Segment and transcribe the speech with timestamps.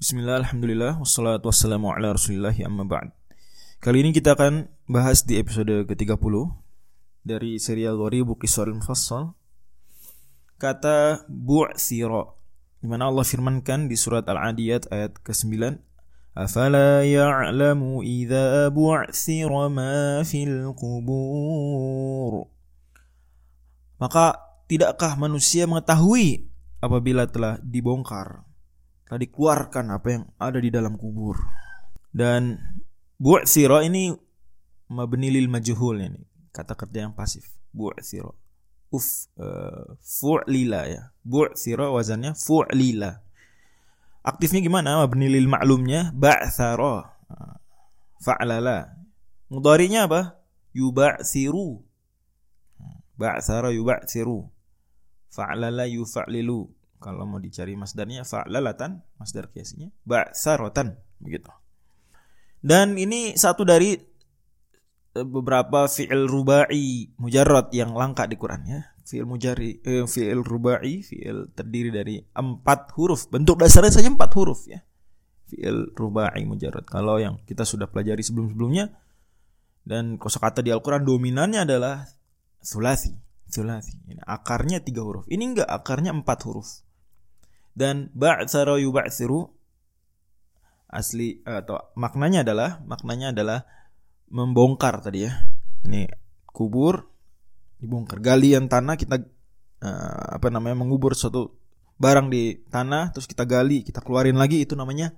[0.00, 3.12] Bismillah, Alhamdulillah, wassalatu wassalamu ala rasulillah, amma ba'd.
[3.84, 6.16] Kali ini kita akan bahas di episode ke-30
[7.20, 9.36] Dari serial Gharibu Qisar Mufassal
[10.56, 12.32] Kata bu'thira
[12.80, 15.76] Di mana Allah firmankan di surat Al-Adiyat ayat ke-9
[16.32, 22.48] Afala ya'lamu idha bu'thira ma fil kubur
[24.00, 26.48] Maka tidakkah manusia mengetahui
[26.80, 28.48] apabila telah dibongkar
[29.10, 31.34] telah dikeluarkan apa yang ada di dalam kubur.
[32.14, 32.62] Dan
[33.18, 34.14] bu'thira ini
[34.86, 36.22] mabni lil majhul ini,
[36.54, 37.42] kata kerja yang pasif.
[37.74, 38.30] Bu'thira.
[38.94, 41.10] Uf uh, fu'lila ya.
[41.26, 43.18] Bu'thira wazannya fu'lila.
[44.22, 45.02] Aktifnya gimana?
[45.02, 47.10] Mabni lil ma'lumnya ba'thara.
[48.22, 48.94] Fa'lala.
[49.50, 50.38] Mudhari'nya apa?
[50.70, 51.82] Yuba'thiru.
[53.18, 54.46] Ba'thara yuba'thiru.
[55.34, 61.48] Fa'lala yufa'lilu kalau mau dicari masdarnya fa'lalatan, masdar kiasinya ba'sarotan begitu.
[62.60, 68.80] Dan ini satu dari eh, beberapa fi'il rubai mujarrad yang langka di Quran ya.
[69.00, 73.32] Fi'il mujari eh, fi'il rubai, fi'il terdiri dari empat huruf.
[73.32, 74.84] Bentuk dasarnya saja empat huruf ya.
[75.48, 76.84] Fi'il rubai mujarrad.
[76.84, 78.92] Kalau yang kita sudah pelajari sebelum-sebelumnya
[79.88, 82.04] dan kosakata di Al-Qur'an dominannya adalah
[82.60, 83.16] sulasi.
[83.48, 83.98] Sulasi.
[84.28, 85.24] Akarnya tiga huruf.
[85.32, 86.89] Ini enggak akarnya empat huruf
[87.80, 89.48] dan ba'tsara yub'tsiru
[90.92, 93.64] asli atau maknanya adalah maknanya adalah
[94.28, 95.32] membongkar tadi ya.
[95.88, 96.04] Ini
[96.44, 97.08] kubur
[97.80, 99.16] dibongkar galian tanah kita
[99.80, 101.56] uh, apa namanya mengubur suatu
[101.96, 105.16] barang di tanah terus kita gali kita keluarin lagi itu namanya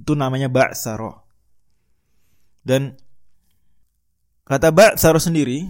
[0.00, 1.12] itu namanya ba'tsara.
[2.64, 2.96] Dan
[4.48, 5.68] kata ba'tsara sendiri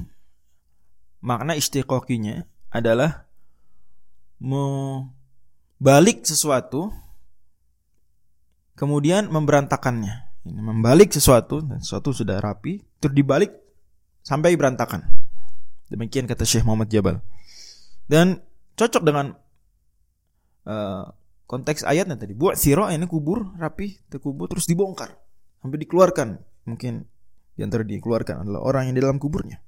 [1.18, 3.26] makna istiqoqinya adalah
[5.78, 6.90] balik sesuatu
[8.74, 10.30] kemudian memberantakannya.
[10.46, 13.54] Ini membalik sesuatu dan sesuatu sudah rapi terus dibalik
[14.22, 15.06] sampai berantakan.
[15.88, 17.22] Demikian kata Syekh Muhammad Jabal.
[18.08, 18.40] Dan
[18.76, 19.36] cocok dengan
[20.64, 21.04] uh,
[21.48, 22.32] konteks ayatnya tadi.
[22.32, 25.16] Buat siro ini kubur rapi, terkubur terus dibongkar
[25.60, 26.38] sampai dikeluarkan.
[26.68, 27.04] Mungkin
[27.56, 29.58] di antara dikeluarkan adalah orang yang di dalam kuburnya.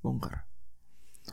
[0.00, 0.49] Bongkar.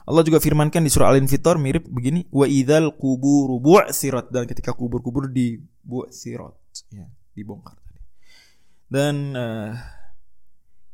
[0.07, 4.31] Allah juga firmankan di surah Al-Infitar mirip begini wa idzal quburu bu'sirat.
[4.31, 6.55] Dan ketika kubur-kubur di bu'sirat
[6.95, 7.75] ya dibongkar
[8.87, 9.75] dan uh,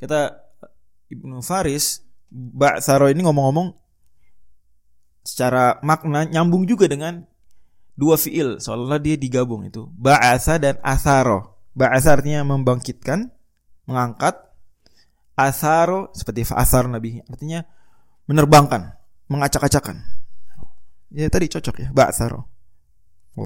[0.01, 0.41] kata
[1.13, 2.01] Ibnu Faris
[2.34, 3.78] Ba'saro ini ngomong-ngomong
[5.22, 7.22] secara makna nyambung juga dengan
[7.94, 9.85] dua fiil seolah dia digabung itu.
[9.94, 13.30] Ba'asa dan asaro ba'asa artinya membangkitkan
[13.85, 14.41] mengangkat.
[15.34, 17.66] Asaro seperti fa'asar nabi artinya
[18.30, 18.94] menerbangkan,
[19.28, 20.04] mengacak-acakan.
[21.14, 22.53] Ya tadi cocok ya, ba'saro.